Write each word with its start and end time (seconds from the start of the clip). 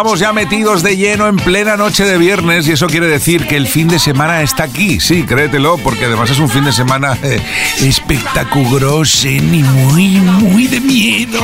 Estamos 0.00 0.18
ya 0.18 0.32
metidos 0.32 0.82
de 0.82 0.96
lleno 0.96 1.28
en 1.28 1.36
plena 1.36 1.76
noche 1.76 2.06
de 2.06 2.16
viernes 2.16 2.66
y 2.66 2.72
eso 2.72 2.86
quiere 2.86 3.06
decir 3.06 3.46
que 3.46 3.56
el 3.56 3.66
fin 3.66 3.86
de 3.86 3.98
semana 3.98 4.40
está 4.40 4.62
aquí. 4.62 4.98
Sí, 4.98 5.24
créetelo, 5.24 5.76
porque 5.76 6.06
además 6.06 6.30
es 6.30 6.38
un 6.38 6.48
fin 6.48 6.64
de 6.64 6.72
semana 6.72 7.18
eh, 7.22 7.38
espectaculoso 7.82 9.28
y 9.28 9.40
muy, 9.40 10.08
muy 10.20 10.68
de 10.68 10.80
miedo. 10.80 11.40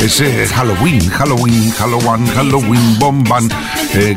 Es 0.00 0.20
eh, 0.20 0.48
Halloween, 0.52 1.08
Halloween, 1.08 1.70
Halloween, 1.70 2.26
Halloween, 2.34 2.98
bomban. 2.98 3.48
Eh, 3.94 4.16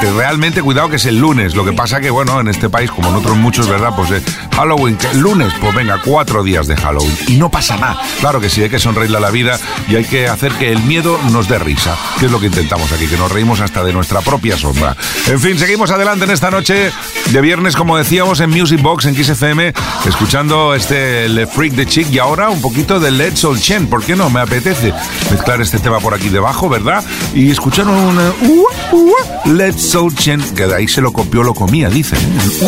que, 0.00 0.10
realmente, 0.12 0.62
cuidado 0.62 0.88
que 0.88 0.96
es 0.96 1.04
el 1.04 1.18
lunes. 1.18 1.54
Lo 1.54 1.62
que 1.62 1.74
pasa 1.74 2.00
que, 2.00 2.08
bueno, 2.08 2.40
en 2.40 2.48
este 2.48 2.70
país, 2.70 2.90
como 2.90 3.10
en 3.10 3.16
otros 3.16 3.36
muchos, 3.36 3.68
¿verdad? 3.68 3.90
Pues 3.94 4.08
Halloween, 4.54 4.96
que 4.96 5.12
lunes, 5.12 5.52
pues 5.60 5.74
venga, 5.74 6.00
cuatro 6.02 6.42
días 6.42 6.68
de 6.68 6.76
Halloween. 6.76 7.14
Y 7.26 7.36
no 7.36 7.50
pasa 7.50 7.76
nada. 7.76 8.00
Claro 8.20 8.40
que 8.40 8.48
sí, 8.48 8.62
hay 8.62 8.70
que 8.70 8.78
sonreírle 8.78 9.18
a 9.18 9.20
la 9.20 9.30
vida 9.30 9.58
y 9.88 9.96
hay 9.96 10.06
que 10.06 10.26
hacer 10.26 10.52
que 10.52 10.72
el 10.72 10.82
miedo 10.84 11.20
nos 11.32 11.48
dé 11.48 11.58
risa, 11.58 11.94
que 12.18 12.26
es 12.26 12.32
lo 12.32 12.40
que 12.40 12.46
intentamos 12.46 12.90
aquí, 12.92 13.06
nos 13.26 13.32
reímos 13.32 13.60
hasta 13.60 13.82
de 13.82 13.92
nuestra 13.92 14.20
propia 14.20 14.56
sombra. 14.56 14.96
En 15.28 15.40
fin, 15.40 15.58
seguimos 15.58 15.90
adelante 15.90 16.26
en 16.26 16.30
esta 16.30 16.48
noche 16.48 16.92
de 17.32 17.40
viernes, 17.40 17.74
como 17.74 17.96
decíamos, 17.96 18.38
en 18.38 18.50
Music 18.50 18.80
Box, 18.80 19.06
en 19.06 19.16
Kiss 19.16 19.30
FM, 19.30 19.72
escuchando 20.06 20.76
este 20.76 21.28
Le 21.28 21.48
Freak 21.48 21.72
de 21.72 21.86
Chick 21.86 22.08
y 22.12 22.20
ahora 22.20 22.50
un 22.50 22.60
poquito 22.60 23.00
de 23.00 23.10
Let's 23.10 23.44
All 23.44 23.60
Chen. 23.60 23.88
¿Por 23.88 24.04
qué 24.04 24.14
no? 24.14 24.30
Me 24.30 24.38
apetece 24.38 24.92
mezclar 25.32 25.60
este 25.60 25.80
tema 25.80 25.98
por 25.98 26.14
aquí 26.14 26.28
debajo, 26.28 26.68
¿verdad? 26.68 27.04
Y 27.34 27.50
escuchar 27.50 27.88
un 27.88 28.16
uh, 28.16 29.14
Let's 29.46 29.96
All 29.96 30.14
Chen, 30.14 30.40
que 30.54 30.68
de 30.68 30.76
ahí 30.76 30.86
se 30.86 31.00
lo 31.00 31.12
copió, 31.12 31.42
lo 31.42 31.52
comía, 31.52 31.88
dicen. 31.88 32.20
Let's 32.36 32.62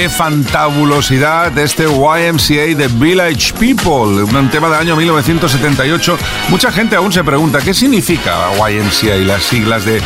Qué 0.00 0.08
fantabulosidad 0.08 1.58
este 1.58 1.82
YMCA 1.82 2.74
de 2.74 2.88
Village 2.88 3.52
People, 3.52 4.22
un 4.22 4.48
tema 4.48 4.70
del 4.70 4.78
año 4.80 4.96
1978. 4.96 6.16
Mucha 6.48 6.72
gente 6.72 6.96
aún 6.96 7.12
se 7.12 7.22
pregunta 7.22 7.58
qué 7.60 7.74
significa 7.74 8.48
YMCA 8.58 9.16
y 9.16 9.26
las 9.26 9.42
siglas 9.42 9.84
de 9.84 10.00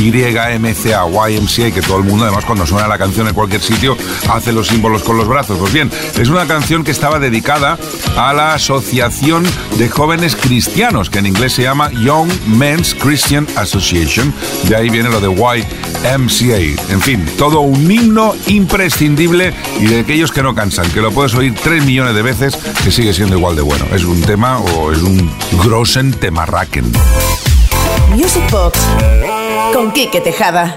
YMCA, 0.00 1.06
YMCA, 1.06 1.70
que 1.72 1.82
todo 1.82 1.98
el 1.98 2.04
mundo, 2.04 2.24
además, 2.24 2.44
cuando 2.44 2.66
suena 2.66 2.88
la 2.88 2.98
canción 2.98 3.28
en 3.28 3.34
cualquier 3.34 3.60
sitio, 3.60 3.96
hace 4.30 4.52
los 4.52 4.68
símbolos 4.68 5.02
con 5.02 5.16
los 5.16 5.28
brazos. 5.28 5.58
Pues 5.58 5.72
bien, 5.72 5.90
es 6.18 6.28
una 6.28 6.46
canción 6.46 6.84
que 6.84 6.90
estaba 6.90 7.18
dedicada 7.18 7.78
a 8.16 8.32
la 8.32 8.54
Asociación 8.54 9.44
de 9.78 9.88
Jóvenes 9.88 10.36
Cristianos, 10.36 11.10
que 11.10 11.18
en 11.18 11.26
inglés 11.26 11.52
se 11.52 11.62
llama 11.62 11.90
Young 11.90 12.30
Men's 12.46 12.94
Christian 12.94 13.46
Association. 13.56 14.32
De 14.68 14.76
ahí 14.76 14.88
viene 14.88 15.10
lo 15.10 15.20
de 15.20 15.28
YMCA. 15.28 16.92
En 16.92 17.00
fin, 17.00 17.26
todo 17.38 17.60
un 17.60 17.90
himno 17.90 18.34
imprescindible 18.46 19.54
y 19.80 19.86
de 19.86 20.00
aquellos 20.00 20.32
que 20.32 20.42
no 20.42 20.54
cansan, 20.54 20.90
que 20.90 21.00
lo 21.00 21.12
puedes 21.12 21.34
oír 21.34 21.54
tres 21.62 21.84
millones 21.84 22.14
de 22.14 22.22
veces, 22.22 22.56
que 22.56 22.90
sigue 22.90 23.12
siendo 23.12 23.36
igual 23.36 23.56
de 23.56 23.62
bueno. 23.62 23.84
Es 23.92 24.04
un 24.04 24.20
tema 24.22 24.58
o 24.58 24.92
es 24.92 25.02
un 25.02 25.30
grossen 25.62 26.12
temarraken. 26.12 26.92
Music 28.10 28.42
Box 28.50 28.78
con 29.72 29.92
Quique 29.92 30.20
Tejada. 30.20 30.74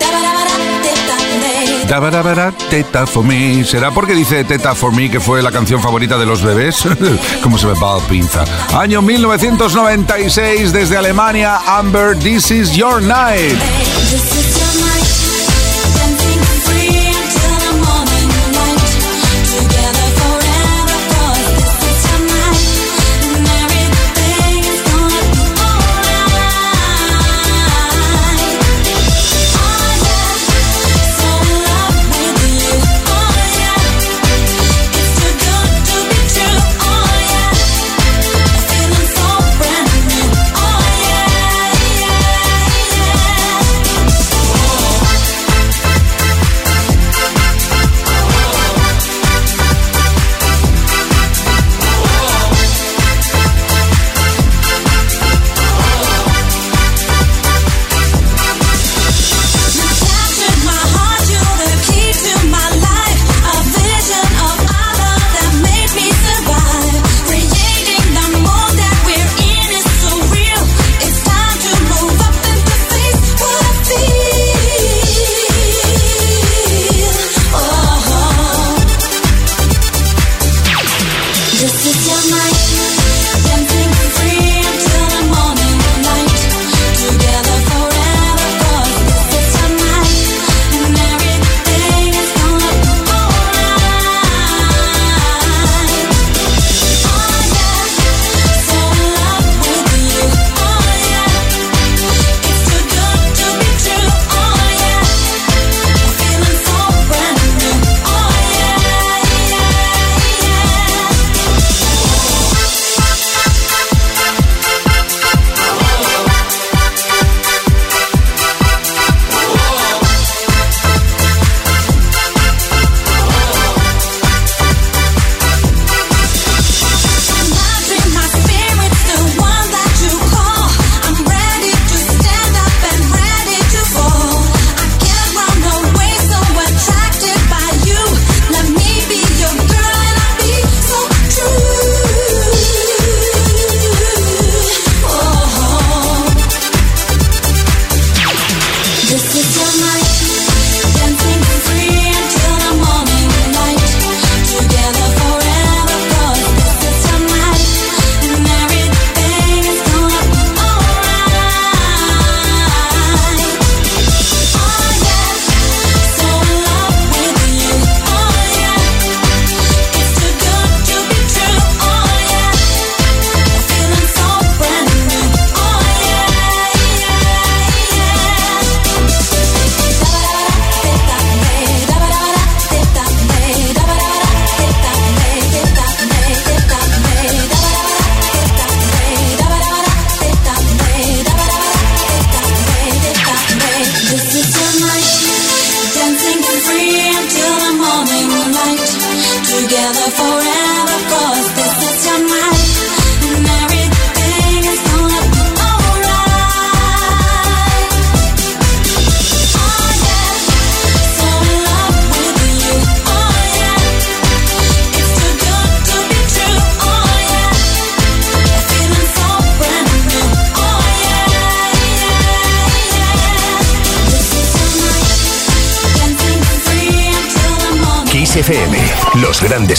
Teta 2.69 3.05
for 3.05 3.23
me. 3.23 3.63
¿Será 3.63 3.91
porque 3.91 4.13
dice 4.13 4.43
Teta 4.43 4.73
for 4.73 4.93
me 4.93 5.09
que 5.11 5.19
fue 5.19 5.41
la 5.41 5.51
canción 5.51 5.81
favorita 5.81 6.17
de 6.17 6.25
los 6.25 6.41
bebés? 6.41 6.83
¿Cómo 7.43 7.57
se 7.57 7.67
ve 7.67 7.73
Val 7.79 8.01
Pinza? 8.09 8.45
Año 8.77 9.01
1996 9.01 10.73
desde 10.73 10.97
Alemania, 10.97 11.59
Amber, 11.67 12.17
This 12.17 12.51
is 12.51 12.75
your 12.75 13.01
night. 13.01 13.57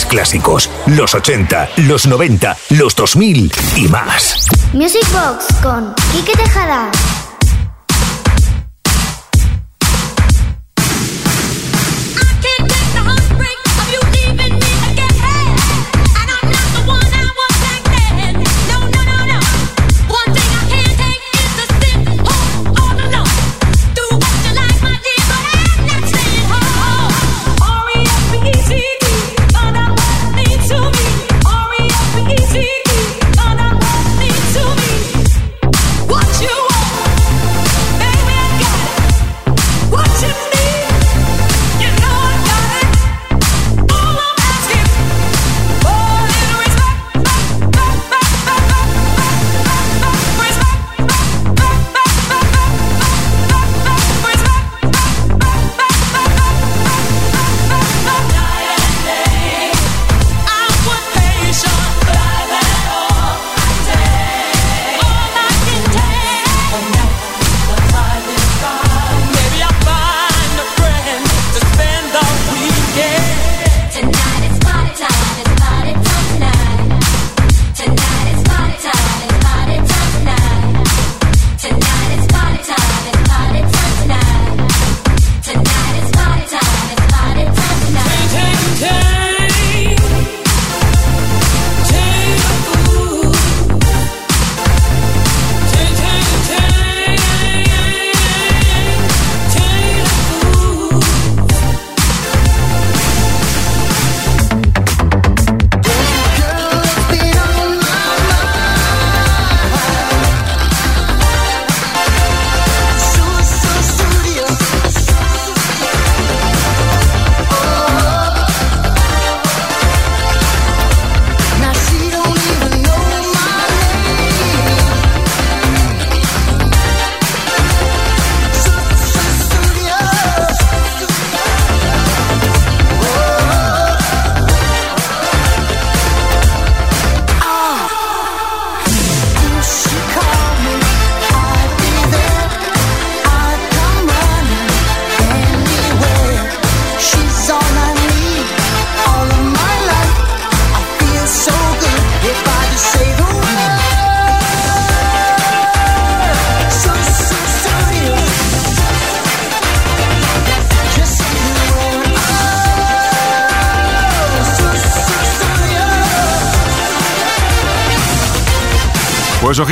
Clásicos, 0.05 0.69
los 0.87 1.15
80, 1.15 1.69
los 1.87 2.07
90, 2.07 2.57
los 2.71 2.95
2000 2.95 3.51
y 3.75 3.87
más. 3.87 4.47
Music 4.73 5.05
Box 5.11 5.47
con 5.61 5.93
Kike 6.11 6.33
Tejada. 6.33 6.91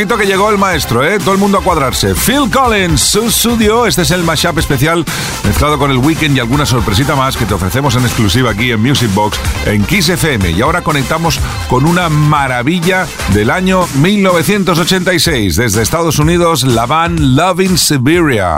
Ojito 0.03 0.17
que 0.17 0.25
llegó 0.25 0.49
el 0.49 0.57
maestro, 0.57 1.01
¿eh? 1.01 1.17
Todo 1.17 1.31
el 1.31 1.37
mundo 1.37 1.59
a 1.59 1.63
cuadrarse. 1.63 2.13
Phil 2.13 2.51
Collins, 2.51 2.99
su 2.99 3.27
estudio. 3.27 3.85
Este 3.85 4.01
es 4.01 4.11
el 4.11 4.21
mashup 4.21 4.57
especial 4.57 5.05
mezclado 5.45 5.79
con 5.79 5.91
el 5.91 5.97
weekend 5.97 6.35
y 6.35 6.41
alguna 6.41 6.65
sorpresita 6.65 7.15
más 7.15 7.37
que 7.37 7.45
te 7.45 7.53
ofrecemos 7.53 7.95
en 7.95 8.03
exclusiva 8.03 8.51
aquí 8.51 8.71
en 8.71 8.81
Music 8.81 9.09
Box 9.13 9.39
en 9.65 9.85
Kiss 9.85 10.09
FM. 10.09 10.51
Y 10.51 10.61
ahora 10.61 10.81
conectamos 10.81 11.39
con 11.69 11.85
una 11.85 12.09
maravilla 12.09 13.07
del 13.33 13.49
año 13.49 13.87
1986. 13.95 15.55
Desde 15.55 15.81
Estados 15.81 16.19
Unidos, 16.19 16.63
la 16.63 16.85
band 16.85 17.19
Loving 17.19 17.77
Siberia. 17.77 18.57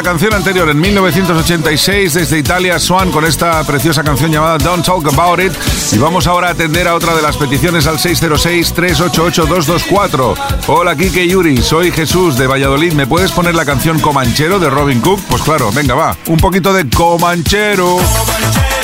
La 0.00 0.04
canción 0.04 0.32
anterior, 0.32 0.70
en 0.70 0.80
1986, 0.80 2.14
desde 2.14 2.38
Italia, 2.38 2.78
Swan 2.78 3.10
con 3.10 3.26
esta 3.26 3.62
preciosa 3.64 4.02
canción 4.02 4.32
llamada 4.32 4.56
Don't 4.56 4.82
Talk 4.82 5.06
About 5.12 5.40
It. 5.40 5.52
Y 5.92 5.98
vamos 5.98 6.26
ahora 6.26 6.48
a 6.48 6.52
atender 6.52 6.88
a 6.88 6.94
otra 6.94 7.14
de 7.14 7.20
las 7.20 7.36
peticiones 7.36 7.86
al 7.86 7.98
606-388-224. 7.98 10.34
Hola, 10.68 10.96
Kike 10.96 11.28
Yuri, 11.28 11.58
soy 11.58 11.92
Jesús 11.92 12.38
de 12.38 12.46
Valladolid. 12.46 12.94
¿Me 12.94 13.06
puedes 13.06 13.30
poner 13.32 13.54
la 13.54 13.66
canción 13.66 14.00
Comanchero 14.00 14.58
de 14.58 14.70
Robin 14.70 15.02
Cook? 15.02 15.20
Pues 15.28 15.42
claro, 15.42 15.70
venga, 15.70 15.94
va. 15.94 16.16
Un 16.28 16.38
poquito 16.38 16.72
de 16.72 16.88
Comanchero. 16.88 17.98
shake 17.98 18.79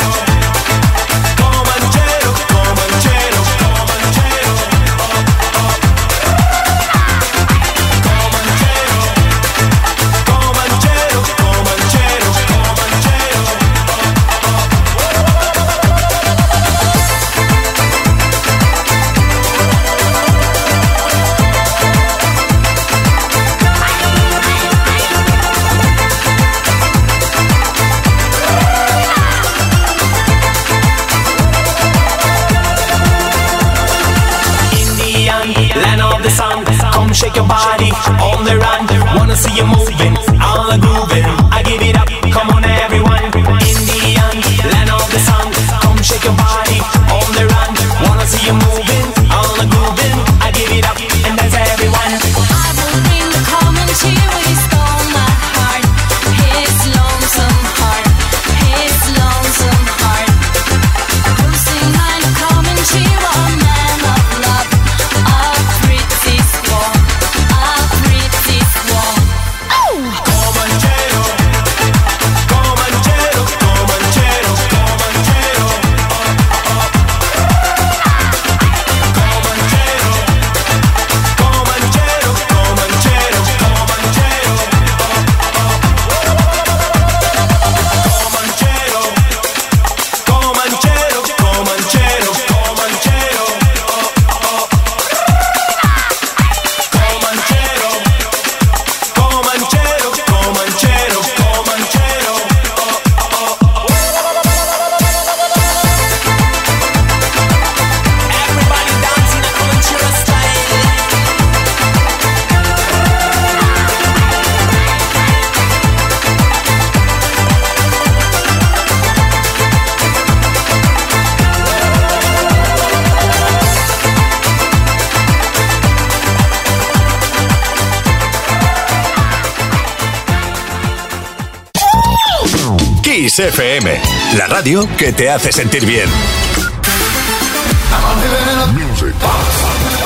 FM, 133.38 134.01
la 134.38 134.46
radio 134.46 134.88
que 134.96 135.12
te 135.12 135.29
hace 135.29 135.53
sentir 135.53 135.85
bien. 135.85 136.09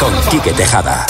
Con 0.00 0.20
Quique 0.30 0.52
Tejada. 0.52 1.06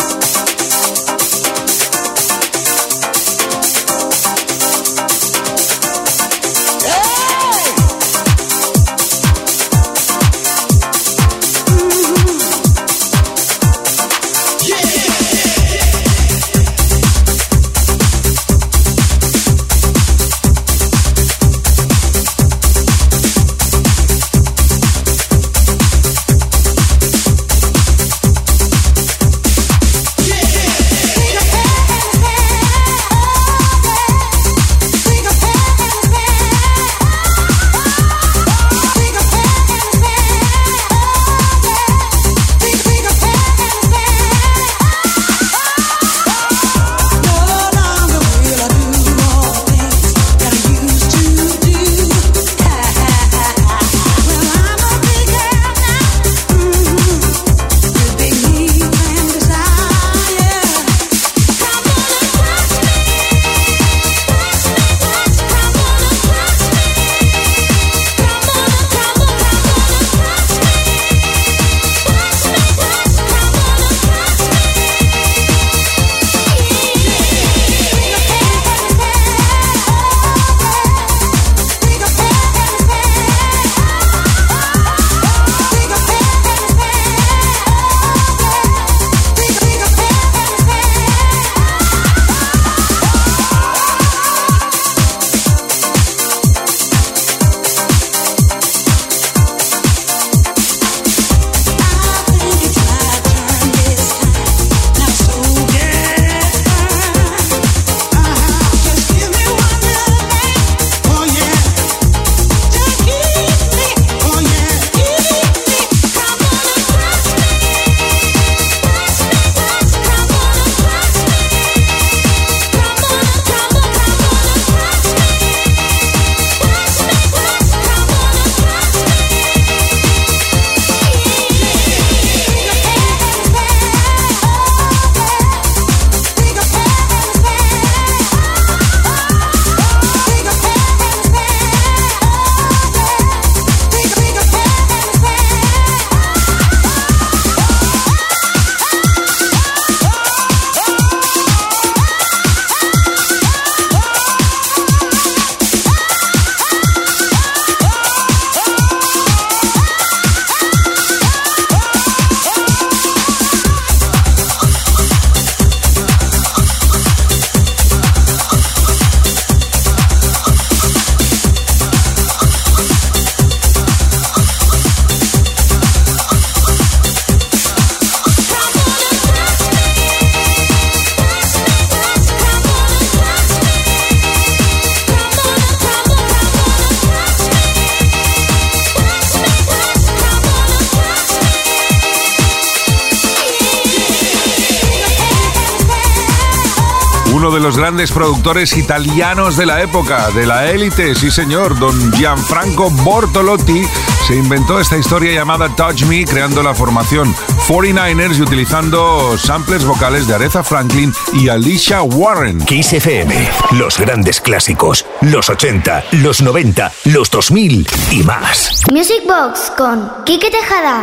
Grandes 197.90 198.12
productores 198.12 198.76
italianos 198.76 199.56
de 199.56 199.66
la 199.66 199.82
época, 199.82 200.30
de 200.30 200.46
la 200.46 200.70
élite, 200.70 201.16
sí 201.16 201.28
señor, 201.28 201.76
don 201.76 202.12
Gianfranco 202.12 202.88
Bortolotti, 202.88 203.82
se 204.30 204.36
inventó 204.36 204.78
esta 204.78 204.96
historia 204.96 205.32
llamada 205.32 205.68
Touch 205.74 206.04
Me, 206.04 206.24
creando 206.24 206.62
la 206.62 206.72
formación 206.72 207.34
49ers 207.66 208.38
y 208.38 208.42
utilizando 208.42 209.36
samples 209.36 209.84
vocales 209.84 210.28
de 210.28 210.36
Aretha 210.36 210.62
Franklin 210.62 211.12
y 211.32 211.48
Alicia 211.48 212.02
Warren. 212.02 212.60
Kiss 212.64 212.92
FM, 212.92 213.34
los 213.72 213.98
grandes 213.98 214.40
clásicos, 214.40 215.04
los 215.22 215.50
80, 215.50 216.04
los 216.22 216.42
90, 216.42 216.92
los 217.06 217.28
2000 217.28 217.88
y 218.12 218.22
más. 218.22 218.84
Music 218.92 219.22
Box 219.26 219.72
con 219.76 220.08
Quique 220.24 220.48
Tejada. 220.48 221.02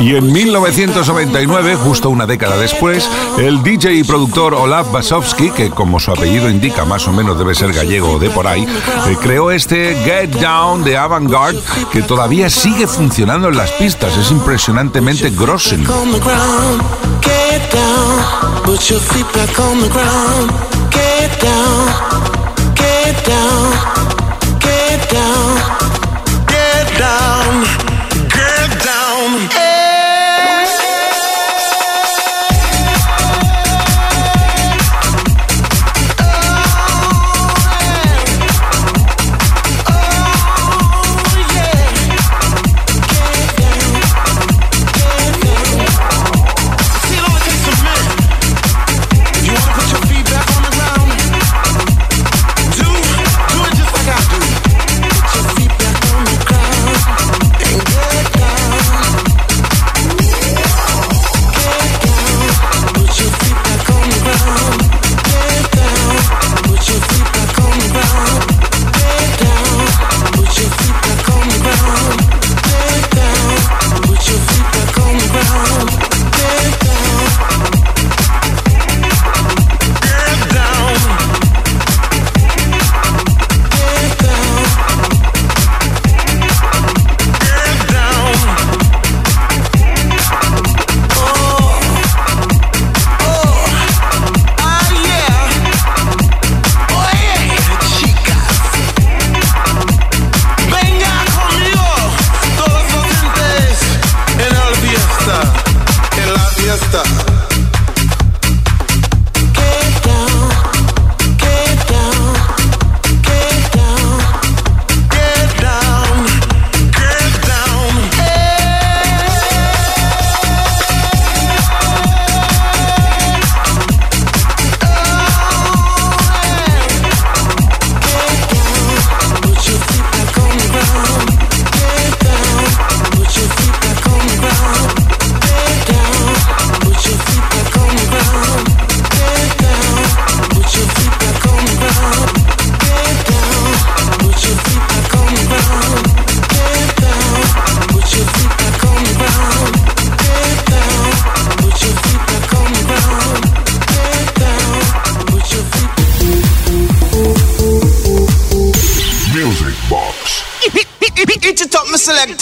Y 0.00 0.16
en 0.16 0.32
1999, 0.32 1.76
justo 1.76 2.10
una 2.10 2.26
década 2.26 2.56
después, 2.56 3.08
el 3.38 3.62
DJ 3.62 3.92
y 3.94 4.02
productor 4.02 4.54
Olaf 4.54 4.90
Basowski, 4.90 5.52
que 5.52 5.70
como 5.70 6.00
su 6.00 6.10
apellido 6.10 6.50
indica 6.50 6.84
más 6.84 7.06
o 7.06 7.12
menos 7.12 7.38
debe 7.38 7.54
ser 7.54 7.72
gallego 7.72 8.14
o 8.14 8.18
de 8.18 8.30
por 8.30 8.48
ahí, 8.48 8.62
eh, 8.62 9.16
creó 9.20 9.52
este 9.52 9.94
Get 10.04 10.30
Down 10.40 10.82
de 10.82 10.96
Avantgarde 10.96 11.62
que 11.92 12.02
todavía 12.02 12.48
sigue 12.48 12.86
funcionando 12.86 13.48
en 13.48 13.56
las 13.56 13.70
pistas. 13.72 14.16
Es 14.16 14.30
impresionantemente 14.30 15.30
grossen. 15.30 15.84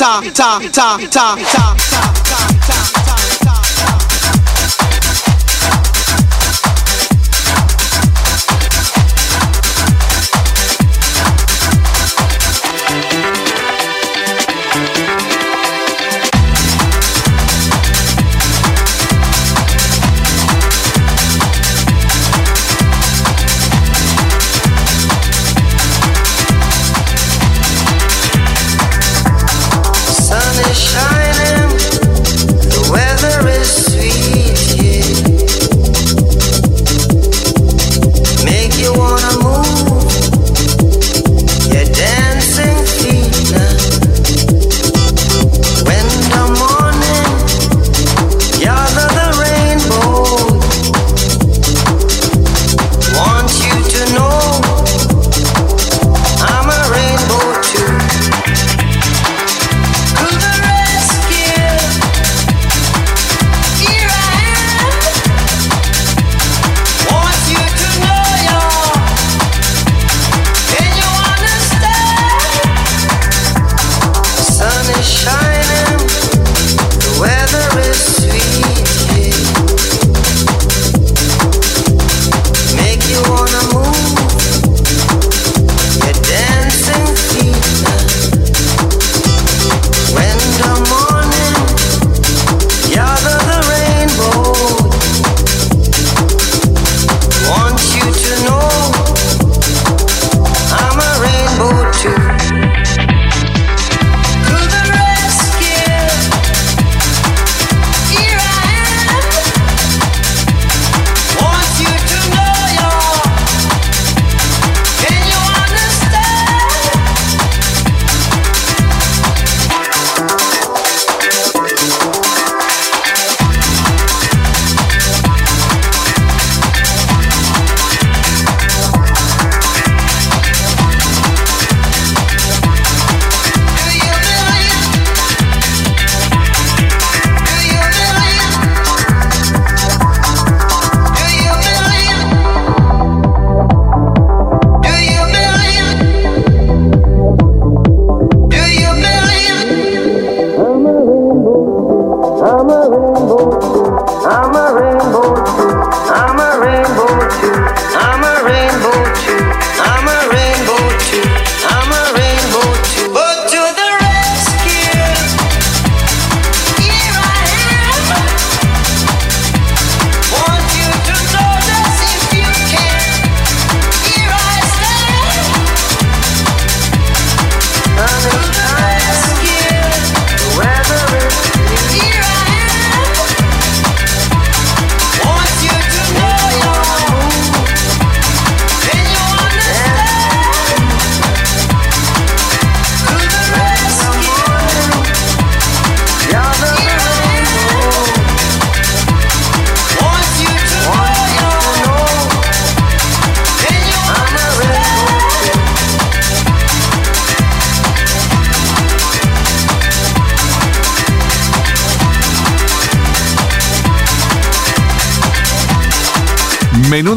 Ta 0.00 0.20
ta 0.34 0.58
ta 0.72 0.96
ta 1.12 1.36
ta 1.52 1.64
sun 1.90 2.09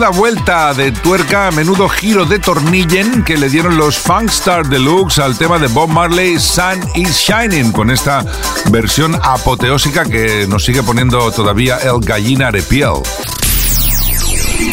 Menuda 0.04 0.20
vuelta 0.20 0.74
de 0.74 0.91
tuerca, 0.91 1.49
menudo 1.51 1.88
giro 1.88 2.26
de 2.26 2.38
tornillen 2.38 3.24
que 3.24 3.38
le 3.38 3.47
dieron 3.47 3.78
los 3.78 3.97
Funkstar 3.97 4.68
Deluxe 4.68 5.20
al 5.20 5.38
tema 5.38 5.58
de 5.60 5.68
Bob 5.68 5.88
Marley, 5.88 6.38
Sun 6.38 6.82
is 6.95 7.16
Shining, 7.16 7.72
con 7.72 7.89
esta 7.89 8.26
versión 8.70 9.18
apoteósica 9.24 10.04
que 10.04 10.45
nos 10.45 10.66
sigue 10.66 10.84
poniendo 10.84 11.32
todavía 11.32 11.78
el 11.78 12.01
gallina 12.01 12.51
de 12.51 12.62
piel. 12.64 12.95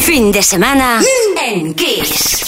Fin 0.01 0.33
de 0.33 0.43
semana 0.43 0.99
en 1.41 1.75
Kiss. 1.75 2.40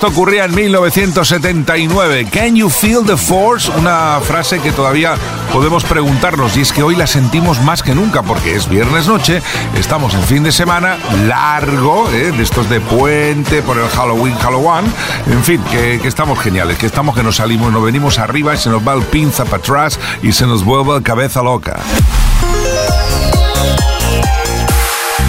Esto 0.00 0.18
ocurría 0.18 0.46
en 0.46 0.54
1979. 0.54 2.28
Can 2.32 2.56
you 2.56 2.70
feel 2.70 3.04
the 3.04 3.18
force? 3.18 3.70
Una 3.70 4.18
frase 4.22 4.58
que 4.58 4.72
todavía 4.72 5.14
podemos 5.52 5.84
preguntarnos 5.84 6.56
y 6.56 6.62
es 6.62 6.72
que 6.72 6.82
hoy 6.82 6.96
la 6.96 7.06
sentimos 7.06 7.60
más 7.60 7.82
que 7.82 7.94
nunca 7.94 8.22
porque 8.22 8.54
es 8.54 8.66
viernes 8.66 9.06
noche, 9.06 9.42
estamos 9.76 10.14
en 10.14 10.22
fin 10.22 10.42
de 10.42 10.52
semana 10.52 10.96
largo, 11.26 12.08
¿eh? 12.12 12.32
de 12.32 12.42
estos 12.42 12.70
de 12.70 12.80
puente 12.80 13.60
por 13.60 13.76
el 13.76 13.88
Halloween, 13.90 14.34
Halloween, 14.36 14.90
en 15.30 15.44
fin, 15.44 15.62
que, 15.70 15.98
que 16.00 16.08
estamos 16.08 16.38
geniales, 16.38 16.78
que 16.78 16.86
estamos 16.86 17.14
que 17.14 17.22
nos 17.22 17.36
salimos, 17.36 17.70
nos 17.70 17.84
venimos 17.84 18.18
arriba 18.18 18.54
y 18.54 18.56
se 18.56 18.70
nos 18.70 18.80
va 18.86 18.94
el 18.94 19.02
pinza 19.02 19.44
para 19.44 19.58
atrás 19.58 20.00
y 20.22 20.32
se 20.32 20.46
nos 20.46 20.64
vuelve 20.64 20.94
la 20.94 21.02
cabeza 21.02 21.42
loca. 21.42 21.78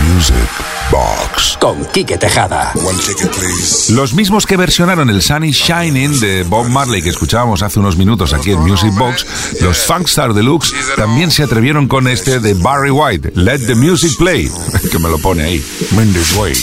Music 0.07 0.47
Box. 0.89 1.40
Con 1.61 1.85
Quique 1.93 2.17
Tejada. 2.17 2.71
One 2.73 2.97
ticket, 3.05 3.29
please. 3.29 3.93
Los 3.93 4.15
mismos 4.15 4.47
que 4.47 4.57
versionaron 4.57 5.11
el 5.11 5.21
Sun 5.21 5.43
is 5.43 5.55
Shining 5.55 6.19
de 6.19 6.41
Bob 6.41 6.67
Marley 6.69 7.03
que 7.03 7.09
escuchábamos 7.09 7.61
hace 7.61 7.79
unos 7.79 7.97
minutos 7.97 8.33
aquí 8.33 8.49
en 8.49 8.61
Music 8.61 8.91
Box, 8.95 9.27
los 9.61 9.77
Funkstar 9.77 10.33
Deluxe 10.33 10.73
también 10.95 11.29
se 11.29 11.43
atrevieron 11.43 11.87
con 11.87 12.07
este 12.07 12.39
de 12.39 12.55
Barry 12.55 12.89
White, 12.89 13.33
Let 13.35 13.59
the 13.67 13.75
Music 13.75 14.17
Play, 14.17 14.49
que 14.91 14.97
me 14.97 15.07
lo 15.07 15.19
pone 15.19 15.43
ahí, 15.43 15.63
Mendes 15.95 16.35
Way. 16.35 16.53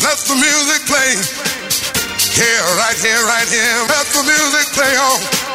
Let 0.00 0.18
the 0.28 0.34
music 0.36 0.86
play. 0.86 1.10
Here, 2.38 2.62
right 2.78 2.98
here, 3.02 3.20
right 3.26 3.48
here. 3.50 3.86
Let 3.88 4.06
the 4.14 4.22
music 4.22 4.72
play 4.74 4.96
on. 4.96 5.47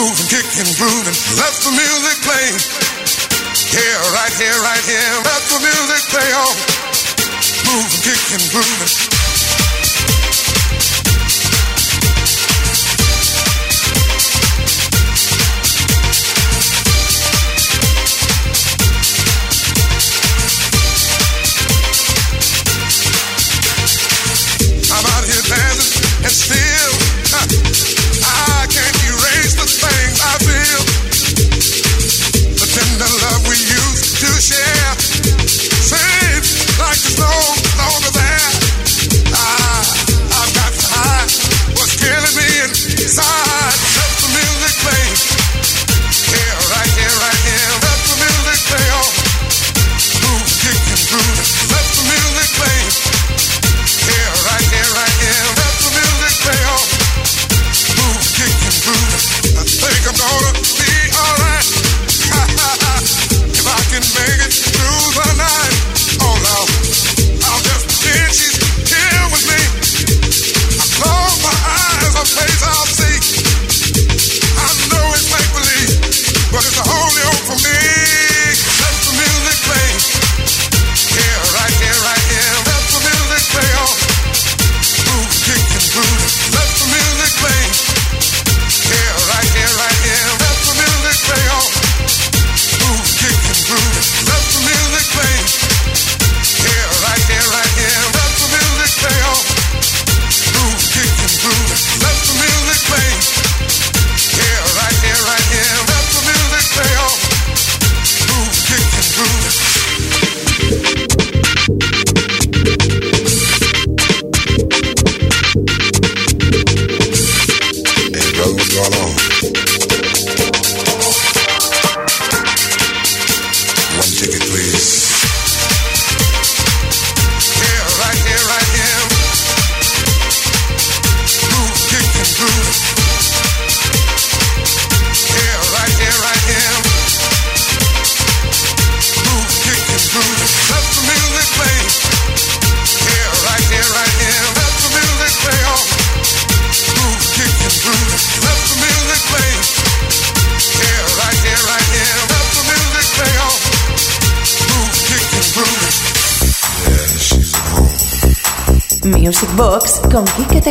Moving, 0.00 0.28
kicking, 0.28 0.72
grooving. 0.80 1.12
Let 1.36 1.52
the 1.60 1.72
music 1.76 2.24
play. 2.24 2.56
Here, 3.68 4.00
right 4.16 4.32
here, 4.40 4.56
right 4.64 4.84
here. 4.88 5.12
Let 5.28 5.42
the 5.52 5.60
music 5.60 6.02
play 6.08 6.32
on. 6.40 6.56
Moving, 7.68 8.00
kicking, 8.00 8.48
grooving. 8.48 9.19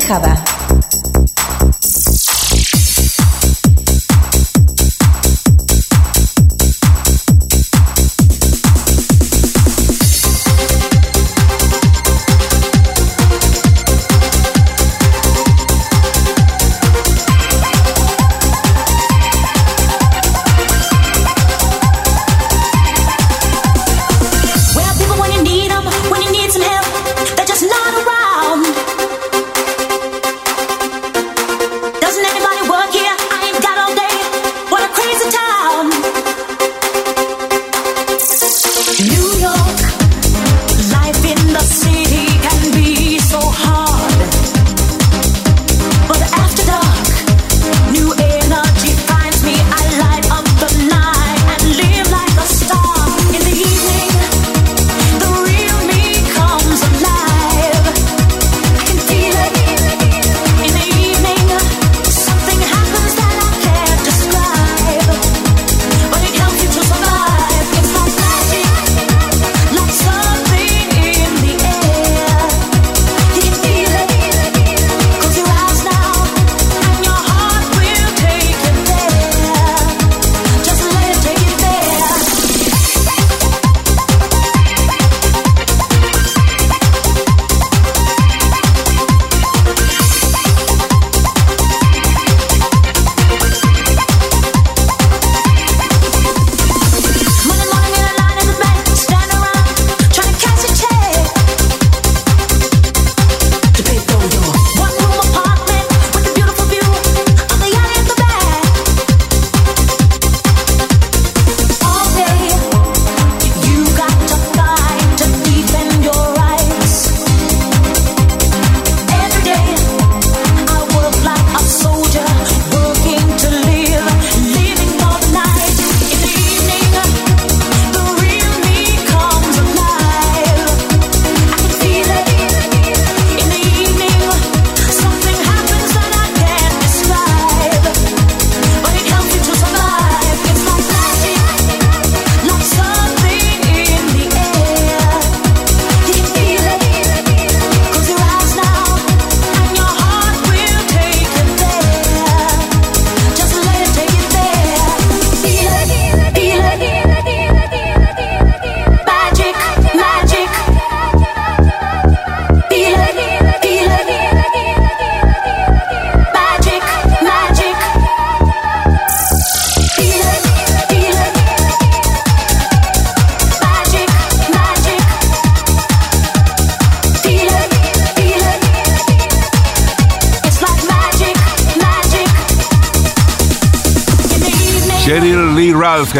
Tejada. 0.09 0.38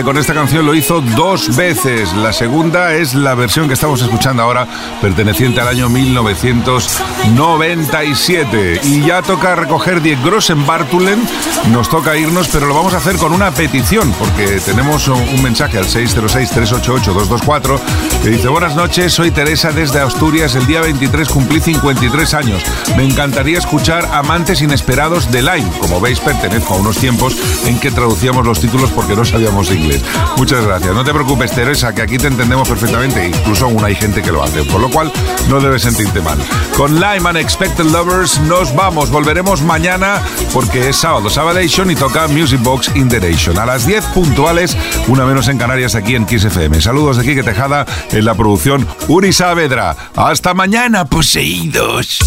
Con 0.09 0.17
esta 0.17 0.33
canción 0.33 0.65
lo 0.65 0.73
hizo 0.73 1.01
dos 1.01 1.55
veces. 1.55 2.11
La 2.13 2.33
segunda 2.33 2.95
es 2.95 3.13
la 3.13 3.35
versión 3.35 3.67
que 3.67 3.75
estamos 3.75 4.01
escuchando 4.01 4.41
ahora, 4.41 4.67
perteneciente 5.03 5.61
al 5.61 5.67
año 5.67 5.87
1997. 5.87 8.81
Y 8.85 9.05
ya 9.05 9.21
toca 9.21 9.53
recoger 9.53 10.01
10 10.01 10.23
Grossen 10.23 10.65
Bartulen. 10.65 11.21
Nos 11.69 11.89
toca 11.89 12.17
irnos, 12.17 12.47
pero 12.47 12.65
lo 12.65 12.73
vamos 12.73 12.95
a 12.95 12.97
hacer 12.97 13.17
con 13.17 13.33
una 13.33 13.51
petición, 13.51 14.11
porque 14.17 14.59
tenemos 14.65 15.07
un 15.09 15.43
mensaje 15.43 15.77
al 15.77 15.85
606-388-224 15.85 17.79
que 18.23 18.29
dice: 18.29 18.47
Buenas 18.47 18.75
noches, 18.75 19.13
soy 19.13 19.29
Teresa 19.29 19.71
desde 19.71 19.99
Asturias. 19.99 20.55
El 20.55 20.65
día 20.65 20.81
23 20.81 21.29
cumplí 21.29 21.61
53 21.61 22.33
años. 22.33 22.63
Me 22.97 23.03
encantaría 23.03 23.59
escuchar 23.59 24.09
Amantes 24.11 24.63
Inesperados 24.63 25.31
de 25.31 25.43
Line. 25.43 25.69
Como 25.79 26.01
veis, 26.01 26.19
pertenezco 26.19 26.73
a 26.73 26.77
unos 26.77 26.97
tiempos 26.97 27.37
en 27.67 27.79
que 27.79 27.91
traducíamos 27.91 28.43
los 28.43 28.59
títulos 28.59 28.89
porque 28.89 29.15
no 29.15 29.23
sabíamos 29.23 29.69
inglés. 29.69 29.98
Muchas 30.37 30.65
gracias. 30.65 30.93
No 30.93 31.03
te 31.03 31.13
preocupes, 31.13 31.51
Teresa, 31.51 31.93
que 31.93 32.01
aquí 32.01 32.17
te 32.17 32.27
entendemos 32.27 32.67
perfectamente. 32.67 33.27
Incluso 33.27 33.65
aún 33.65 33.83
hay 33.83 33.95
gente 33.95 34.21
que 34.21 34.31
lo 34.31 34.43
hace, 34.43 34.63
por 34.63 34.81
lo 34.81 34.89
cual 34.89 35.11
no 35.49 35.59
debes 35.59 35.83
sentirte 35.83 36.21
mal. 36.21 36.37
Con 36.77 36.95
Lime 36.95 37.29
Unexpected 37.29 37.85
Lovers 37.85 38.39
nos 38.41 38.73
vamos. 38.75 39.09
Volveremos 39.09 39.61
mañana 39.61 40.21
porque 40.53 40.89
es 40.89 40.97
sábado, 40.97 41.29
Sabadation 41.29 41.91
y 41.91 41.95
toca 41.95 42.27
Music 42.27 42.61
Box 42.61 42.91
in 42.95 43.09
the 43.09 43.19
Nation. 43.19 43.57
A 43.59 43.65
las 43.65 43.85
10 43.85 44.05
puntuales, 44.07 44.77
una 45.07 45.25
menos 45.25 45.47
en 45.47 45.57
Canarias 45.57 45.95
aquí 45.95 46.15
en 46.15 46.25
Kiss 46.25 46.45
FM. 46.45 46.81
Saludos 46.81 47.17
de 47.17 47.23
Quique 47.23 47.43
Tejada 47.43 47.85
en 48.11 48.25
la 48.25 48.35
producción 48.35 48.87
Uri 49.07 49.33
Saavedra. 49.33 49.95
Hasta 50.15 50.53
mañana, 50.53 51.05
poseídos. 51.05 52.19